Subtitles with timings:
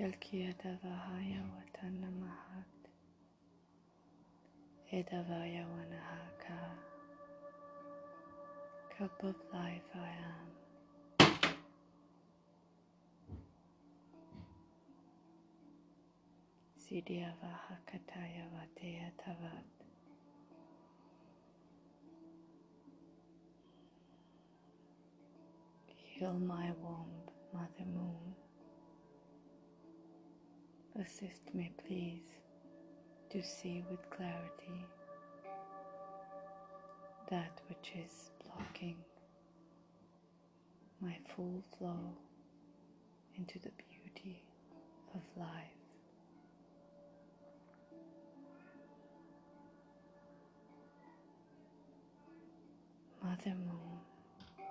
[0.00, 2.72] Kelkia Davahaya Watana Mahat
[4.90, 6.56] Edavaya Wanahaka
[8.96, 10.48] Cup of life I am.
[16.80, 19.68] Sidyava Hakataya Vateya Tavat
[25.92, 28.49] Heal my womb, Mother Moon.
[31.00, 32.20] Assist me, please,
[33.30, 34.86] to see with clarity
[37.30, 38.96] that which is blocking
[41.00, 42.12] my full flow
[43.38, 44.42] into the beauty
[45.14, 45.48] of life.
[53.22, 54.66] Mother Moon,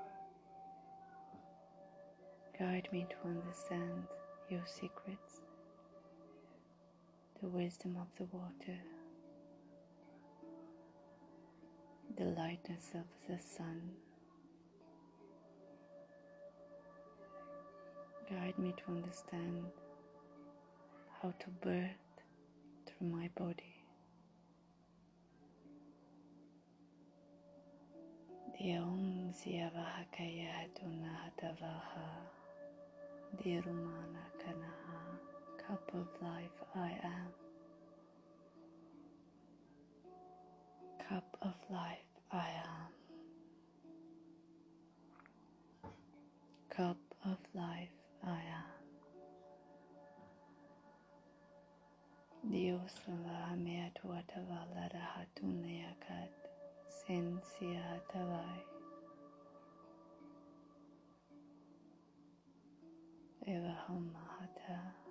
[2.59, 4.03] guide me to understand
[4.49, 5.41] your secrets,
[7.41, 8.77] the wisdom of the water,
[12.17, 13.81] the lightness of the sun.
[18.29, 19.63] Guide me to understand
[21.21, 22.23] how to birth
[22.85, 23.75] through my body.
[28.61, 32.07] Om Siyavahakaya Tunahadavaha
[33.41, 34.88] Dirumana Kanaha
[35.69, 37.29] Cup of Life I am.
[41.07, 42.89] Cup of Life I am.
[46.71, 48.79] Cup of Life I am.
[52.49, 56.33] Dios la mea tuatava lara hatuneakat
[56.87, 58.63] sensia tavai.
[63.45, 65.08] Eva homahata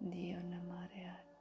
[0.00, 1.36] Dio namareat.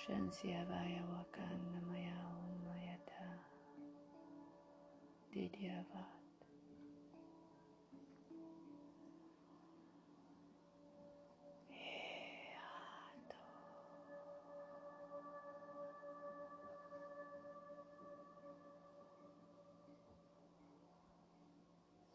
[0.00, 3.28] شەنسیە بایەوەکان نەمەیا و مەەتە
[5.32, 6.21] دیدیاوات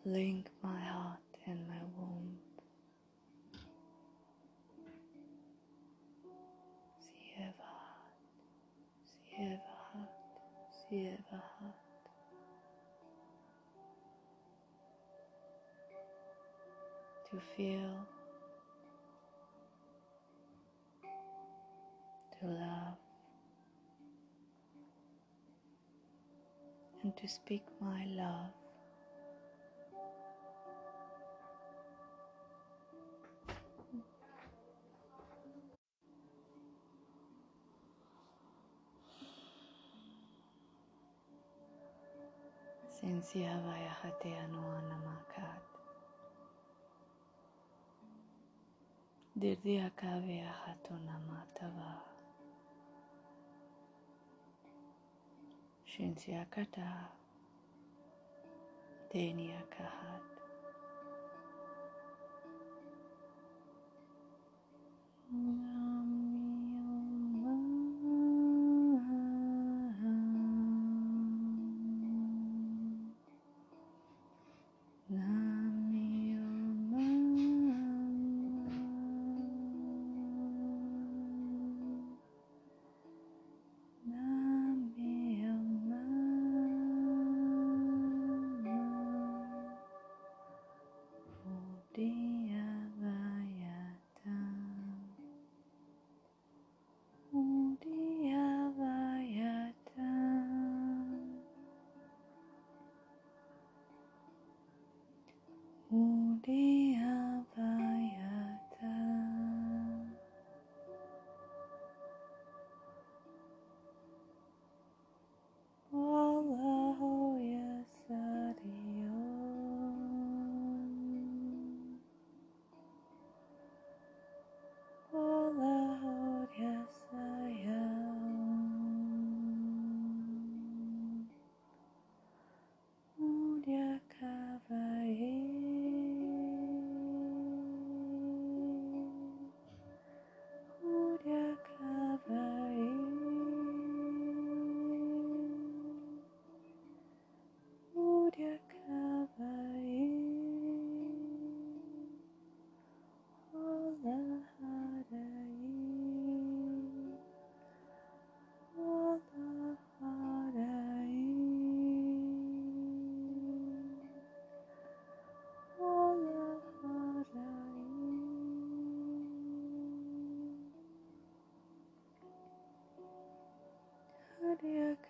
[0.07, 2.37] Link my heart and my womb.
[7.03, 8.15] Sievahat,
[9.03, 10.13] Sievahat,
[10.79, 11.75] Sievahat.
[17.29, 18.07] To feel,
[22.39, 22.97] to love,
[27.03, 28.66] and to speak my love.
[43.01, 45.61] Sensia vayahate anuanamakad.
[49.35, 51.91] Dirdiaka vyahatunamatava.
[55.85, 56.89] Shinsiakata.
[59.13, 60.36] Deniakahat.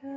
[0.01, 0.16] 작아.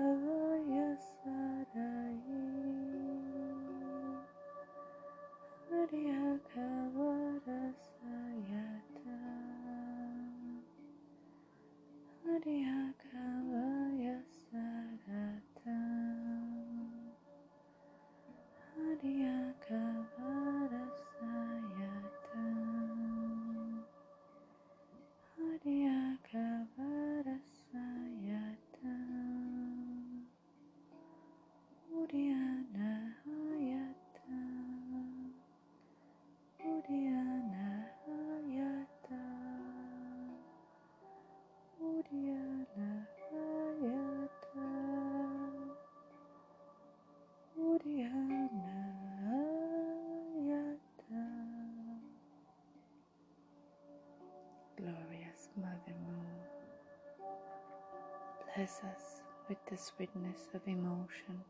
[58.61, 61.41] Bless us with the sweetness of emotion.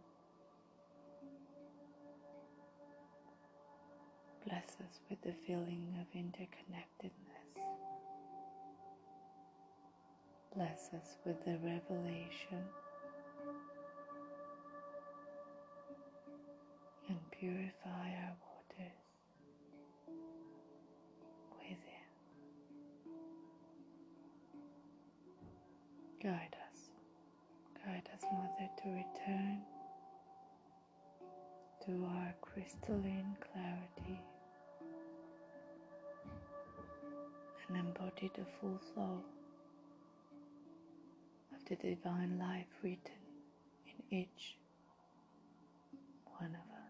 [4.46, 7.10] Bless us with the feeling of interconnectedness.
[10.54, 12.62] Bless us with the revelation
[17.08, 18.36] and purify our
[28.82, 29.60] to return
[31.84, 34.20] to our crystalline clarity
[37.68, 39.22] and embody the full flow
[41.54, 43.20] of the divine life written
[44.10, 44.56] in each
[46.38, 46.80] one of us.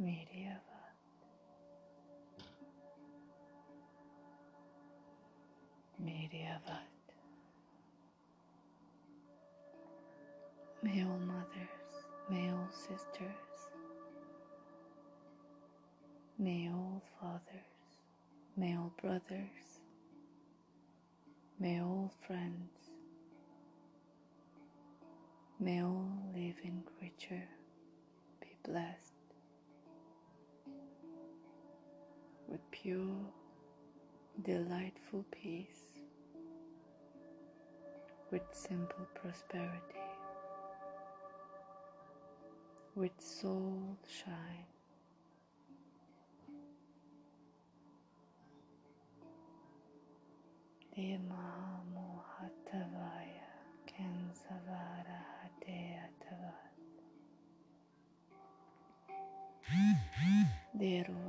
[0.00, 0.77] Miryavat.
[10.82, 13.72] May all mothers, may all sisters,
[16.38, 18.04] may all fathers,
[18.56, 19.80] may all brothers,
[21.58, 22.90] may all friends,
[25.58, 27.48] may all living creature
[28.40, 29.14] be blessed
[32.46, 33.26] with pure,
[34.44, 36.04] delightful peace
[38.30, 40.04] with simple prosperity,
[42.94, 44.66] with soul shine.
[50.98, 53.46] Mahamohatavaya
[53.86, 56.74] Kensavara Hateatavat
[60.76, 61.27] Deruvamehata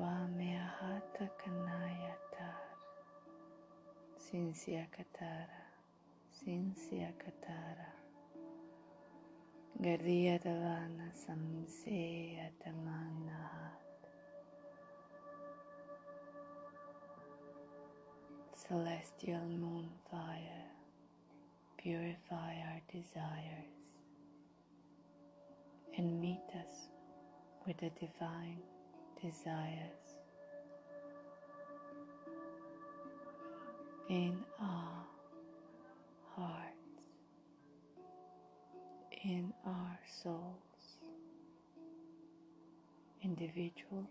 [4.29, 5.65] Sinsiakatara
[6.31, 7.89] Sinsia Katara.
[9.81, 13.81] Gariyadavana Samseyadamanahat
[18.53, 20.69] Celestial moon fire
[21.81, 23.73] purify our desires
[25.97, 26.89] and meet us
[27.65, 28.61] with the divine
[29.19, 30.18] desires
[34.09, 35.05] in our
[36.35, 37.01] hearts,
[39.23, 40.97] in our souls,
[43.23, 44.09] individual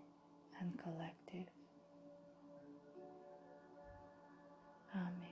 [0.61, 1.49] and collective.
[4.95, 5.28] Amen.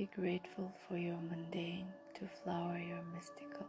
[0.00, 3.66] Be grateful for your mundane to flower your mystical.